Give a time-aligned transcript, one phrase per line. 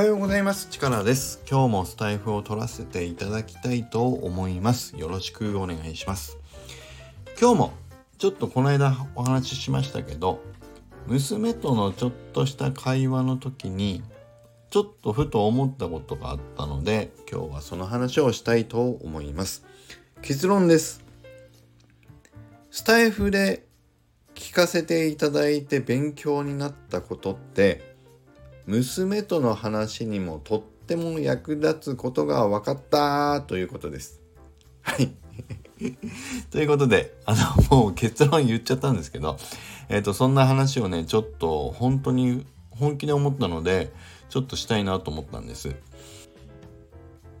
[0.00, 0.68] はようございます。
[0.70, 1.42] チカラです。
[1.46, 4.96] 今日もスタイフを取らせていただきたいと思います。
[4.96, 6.38] よろしくお願いします。
[7.38, 7.72] 今日も
[8.16, 10.40] ちょっとこの間お話ししましたけど、
[11.06, 14.02] 娘とのちょっとした会話の時に、
[14.70, 19.66] ちょっとふと思ったことがあったので、今日はその話をしたいと思います。
[20.22, 21.04] 結論です。
[22.70, 23.66] スタイフで
[24.34, 27.89] 聞かせていただいて勉強になったことって、
[28.70, 34.20] 娘との話にもとっても役立つことが分かったということです。
[34.82, 35.10] はい。
[36.52, 39.38] ということで、あの、もう結論言っちゃったんですけど、
[39.88, 43.92] えっ、と、そんな話をね、ちょっと本当に本気で思ったので、
[44.28, 45.74] ちょっとしたいなと思ったんです。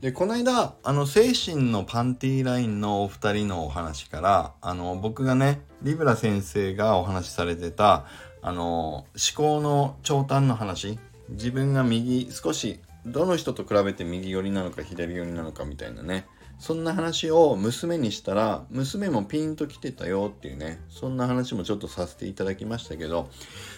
[0.00, 8.06] で、この間、あの、精神のパンティーラインのお二人のお話から、あの、僕がね、リブラ先生がお話しされてた、
[8.42, 9.06] あの、思
[9.36, 10.98] 考の長短の話、
[11.30, 16.26] 自分が右、少し、どの人と比べて右寄りなのか左寄りなのかみたいなね、
[16.58, 23.30] そんな話を娘にしたら、娘もピンと来てたよっていうね、そんな話もちょっとさせていただきましたけど、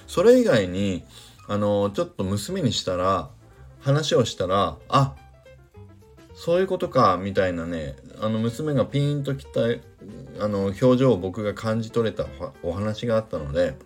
[0.08, 1.04] それ以外に、
[1.46, 3.30] あの、ちょっと娘にしたら、
[3.80, 5.14] 話をしたら、あ、
[6.34, 9.60] そういうことか、みたいなね、あの、娘がピンときた、
[10.40, 12.26] あの、表情を僕が感じ取れた
[12.64, 13.76] お話があったので、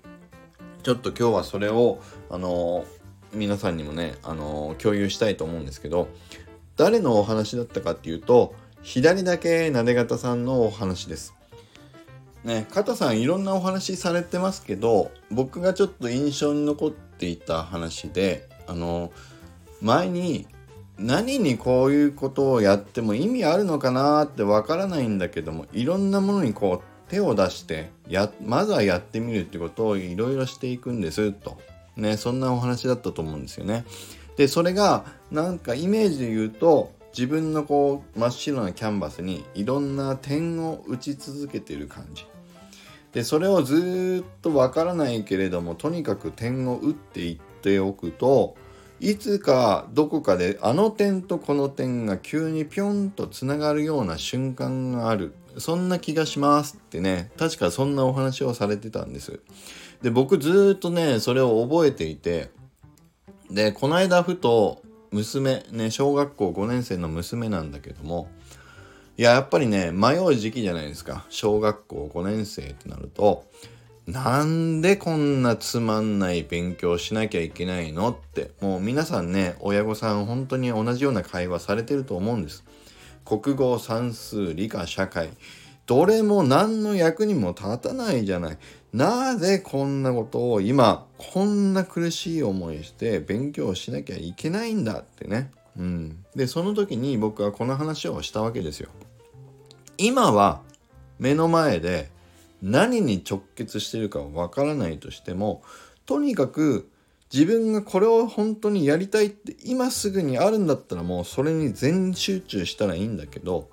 [0.82, 2.86] ちょっと今日はそれを、あの、
[3.32, 6.08] 皆さんにもね、あの、共有したいと思うんですけど、
[6.76, 11.34] 誰のお話だったかっていうと、左だけなで方さんのお話です。
[12.44, 19.12] ね、片さんいろんなお話されてますけど、僕がちょっと印象に残っていた話で、あの、
[19.80, 20.46] 前に
[20.98, 31.58] 何にこういうことをやっても意味あるのかなってわからないんだけどもいろんなものにこう手を出してやまずはやってみるってことをいろいろしていくんですと
[31.96, 33.84] ねそんなお話だったと思うんですよね。
[34.36, 42.26] でそれがなんかイメージで言うと自分のこう真っ白なキャンバスにいろんな点を打ち続けている感じ。
[43.12, 48.56] でそれをずっとわからないけれどもとにかく点を打っていっておくと
[49.00, 59.40] いつかどこかであの点とこの点が急にピョンとつながるような瞬間があるそんな気がしますってね確かそんなお話をされてたんです。
[60.02, 62.50] で僕ずっとねそれを覚えていて
[63.50, 68.28] でこの間ふと娘ね小学校5年生の娘なんだけども
[69.16, 71.24] いややっぱりね迷う時期じゃないですか。
[71.30, 73.44] 小学校5年生ってなると
[74.06, 82.62] なんでこんなつまんない勉強しなきゃいけないのってもう皆さんね親御さん本当に同じような会話されてると思うんです。
[83.26, 85.30] 国語算数理科社会。
[85.86, 88.58] どれも何の役にも立たないじゃない。
[88.92, 95.50] なぜこんなことを今こんな苦しい思いして勉強しなきゃいけないんだってね。
[95.76, 96.24] うん。
[96.34, 98.88] でその時に僕はこの話をしたわけですよ。
[99.98, 100.62] 今は
[101.18, 102.10] 目の前で
[102.62, 105.62] 何に直結してるかわからないとしても
[106.04, 106.88] とにかく
[107.32, 113.68] 自分がこれを本当にやりたいって今すぐにあるんだったらもうそれに全集中したらいいんだけど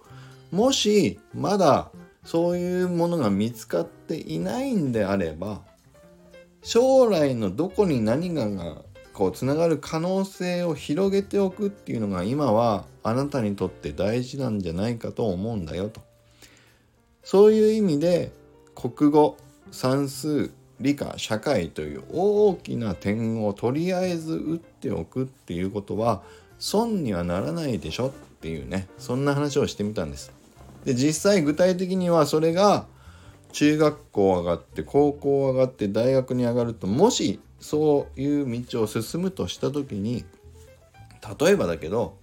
[0.51, 1.91] もしまだ
[2.23, 5.61] そういうものが見つかっていないんであれば
[6.63, 8.81] 将来のどこに何がが
[9.13, 16.01] こうつながる可能性を広げておくっていうのが今はあなたにとって大事なんじゃないかと思うんだよと。
[17.23, 18.31] そういう意味で
[18.75, 19.37] 国語
[19.71, 20.51] 算数
[20.83, 26.21] 理科社会という大きな点をとりあえず打っておくっていうことは
[26.59, 28.11] 損にはならないでしょっ
[28.41, 30.31] ていうねそんな話をしてみたんです。
[30.85, 32.85] で実際具体的にはそれが
[33.53, 40.25] 中学校上がって高校上がって大学に上がるともしそういう道を進むとした時に
[41.39, 42.17] 例えばだけど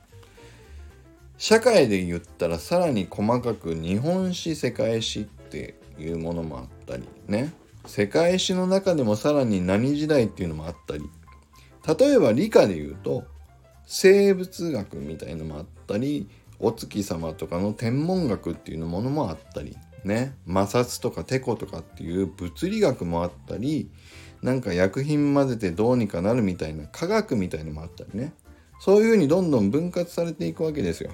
[1.38, 7.50] 社会で言ったらさらに細かく日本史世界史っていうものもあったりね
[7.87, 11.09] 世界史の中でもさらに何時代っていうのもあったり
[11.99, 13.25] 例えば理科で言うと
[13.87, 16.29] 生物学みたいのもあったり
[16.59, 23.91] お月様とかの天文学っていうものもあったりね摩擦とかテコとかっていう物理学もあったり
[24.43, 28.33] なんか薬品混ぜてどうにかなるみたいな科学みたいのもあったりね
[28.81, 31.12] そういうふうにどんどん分割されていくわけですよ。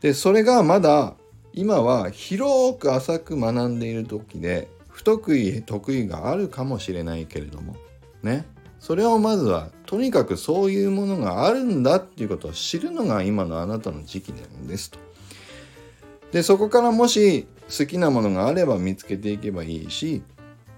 [0.00, 1.14] でそれがまだ
[1.52, 7.76] 今は広く浅く学んでいる時で不得意得意があるかもしれないけれども
[8.22, 8.46] ね
[8.80, 14.98] それをまずはとにかくそういうものがあるんだっていうことを知るのが今のあなたの時期なんですと。
[16.32, 17.46] でそこからもし
[17.78, 20.22] 好きなものがあれば見つけていけばいいし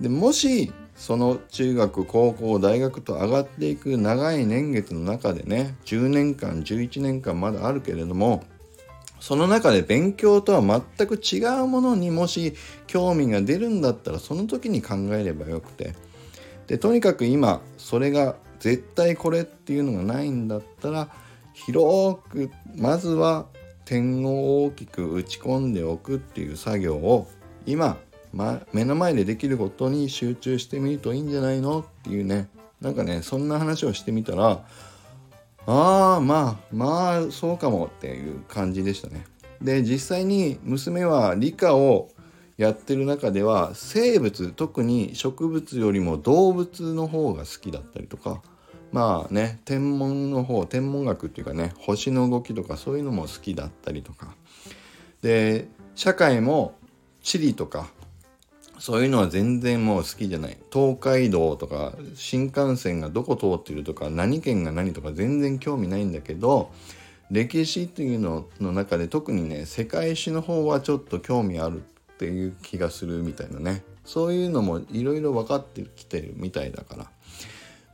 [0.00, 8.43] でもしその中学高校大学と上がっていく長い年月の中でね10年間11年間まだあるけれども
[9.20, 12.55] その中で勉強とは全く違うものにもし
[12.87, 15.94] 興味が出るんだったらその時に考えればよくて。
[16.69, 21.09] でとにかく今それが絶対これっていうのがないんだったら
[21.55, 23.47] 広くまずは
[23.85, 27.26] 点を大きく打ち込んでおくっていう作業を
[27.64, 27.97] 今、
[28.35, 32.49] ま、目の前でできることに集中してみるといいんじゃないのっていうね。
[32.82, 34.64] なんかねそんな話をしてみたら
[35.70, 39.26] ああまあまあそうかもっていう感じでしたね。
[39.61, 42.09] で実際に娘は理科を
[42.56, 48.41] やってる中では生物特に植物よりも動物の方が好きだったりとか
[48.93, 54.35] まあね天文の方天文学っていうかね星の動きとかそういうのも好きだったりとか
[55.21, 56.79] で社会も
[57.23, 57.88] 地理とか
[58.78, 60.56] そういうのは全然もう好きじゃない。
[60.72, 66.70] 東海道とか新幹線がどこ通ってるとか何県が何とか全然興味ないんだけど
[67.30, 73.82] 歴史っていうのの中で特にね世界史の方はちょっと興味あるっていう気がするみたいなね。
[74.04, 77.10] そういうのもいろいろ分かってきてるみたいだから。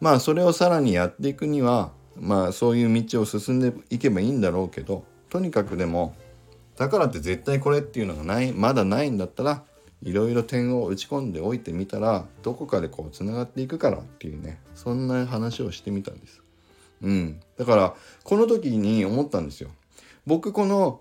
[0.00, 6.14] まあそれをさらにやっていくにはまあそういう道を進んでいけばいいんだろうけどとにかくでも
[6.76, 9.64] だからって絶対これっていうのがないまだないんだったら
[10.04, 16.42] いろいろ点を打ち込んでおいてみたらどこかでこうつながっていくからっていうねそんな話をしてみたんです。
[17.02, 19.70] うん、だからこの時に思ったんですよ。
[20.26, 21.00] 僕この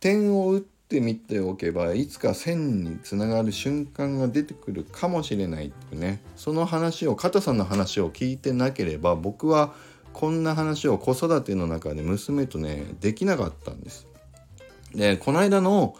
[0.00, 9.72] 点を打ってみておけばいつか線につながる瞬間が出てくるかもしれないっていうねその話を片さんの話を聞いてなければ僕は
[10.12, 14.11] こんな話を子育ての中で娘とねできなかったんです。
[14.94, 15.96] でこの間の思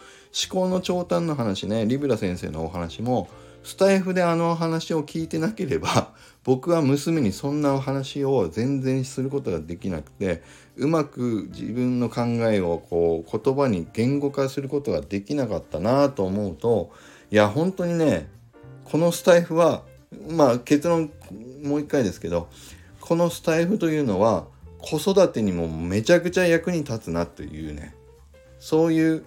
[0.49, 3.29] 考の長短の話ねリブラ先生のお話も
[3.63, 6.13] スタイフであの話を聞いてなければ
[6.43, 10.41] 僕は娘にそんなお話を全然することができなくて
[10.75, 16.91] うまく自分の考えをこう言葉に言語化することができなかったなと思うと
[17.31, 18.27] いや本当にね
[18.83, 19.83] このスタイフは
[20.29, 21.11] まあ結論
[21.63, 22.49] もう一回ですけど
[22.99, 24.45] このスタイフというのは
[24.79, 27.95] 子育てにもめちゃくちゃ役に立つなというね。
[28.63, 29.25] そういう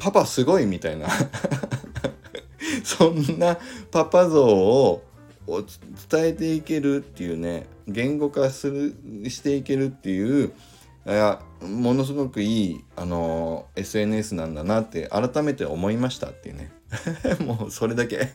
[0.00, 1.06] パパすごいみたいな。
[2.82, 3.56] そんな
[3.92, 5.04] パパ像を
[6.10, 10.52] 伝えていけるっていうね言語化するしていけるっていう
[11.62, 16.72] ものすごくいい、あの SNS なんだなって改めて思いましたっていうね。
[17.46, 18.28] もうそれだけ。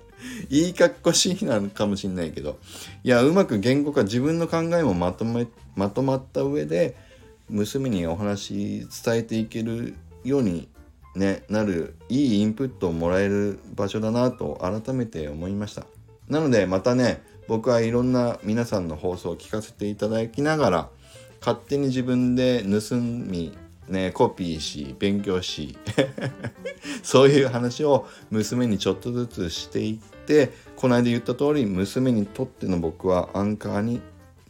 [0.48, 2.58] いいかっこしいなのかもしんないけど。
[3.02, 5.46] いやうまく言語化自分の考えもまとめ
[5.76, 6.96] まとまった上で
[7.48, 9.94] 娘にお話伝えていける
[10.24, 10.68] ように
[11.14, 15.86] ね、なるいいインプットをもらえる場所だなと改めて思いました。
[16.28, 20.88] なのでまたね僕はいろんな皆さんの放送を聞かせていただきながら
[21.40, 23.56] 勝手に自分で盗み
[23.88, 25.76] ねコピーし勉強し
[27.04, 34.00] そういう話を娘にちょっとずつしていってこの間言った通り娘にとっての僕はアンカーに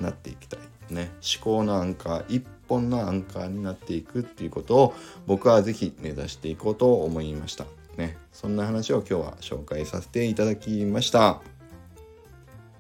[0.00, 0.60] なっていきたい。
[0.90, 4.94] ね思考のアンカー一本のアンカーになっていくっていうことを
[5.26, 7.66] 僕は是非目指していこうと思いました。
[7.96, 11.40] ね、そんな話を今日は紹介させていただきました。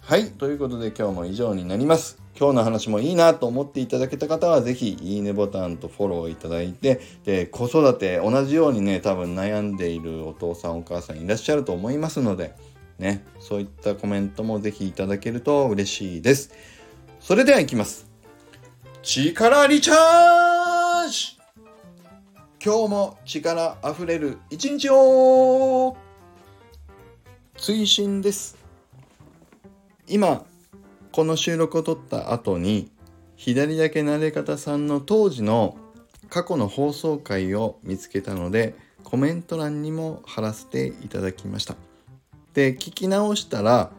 [0.00, 2.24] はい、ということで今日も以上になります。
[2.38, 12.56] 今日の話もいいなと思っていただけた方は是非いいねボタンとフォローいただいてで子育て同じようにね多分悩んでいるお父さんお母さんいらっしゃると思いますので
[12.98, 16.52] ねそういったコメントも是非いただけると嬉しいです。
[17.20, 18.13] それではいきます。
[19.06, 21.38] 力リチャージ
[22.64, 25.94] 今日も力あふれる一日を
[27.58, 28.56] 追伸です。
[30.08, 30.46] 今、
[31.12, 32.90] この収録を撮った後に、
[33.36, 35.76] 左だけ慣れ方さんの当時の
[36.30, 41.76] 過去の放送回を見つけたので、コメント欄にも貼らせていただきました。
[42.54, 43.92] で、聞き直したら、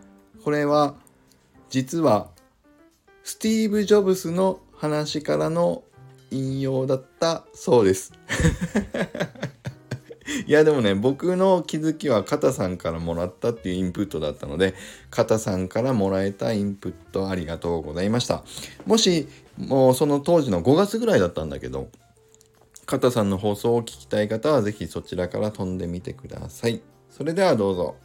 [0.43, 0.95] これは
[1.69, 2.31] 実は
[3.23, 5.83] スティーブ・ジョブスの話からの
[6.31, 8.13] 引用だったそうです。
[10.47, 14.73] いやでもね僕の気づきは肩さんからもらったっていうインプットだったので
[15.11, 18.43] 肩さんからもらえたインプットありがとうございました。
[18.85, 19.27] もし
[19.57, 21.89] もうその当時の5月ぐらいだったんだけど
[22.85, 26.81] 肩さんの放送を聞きたい方は是非そちらから飛んでみてください。
[27.09, 27.95] それではどうぞ。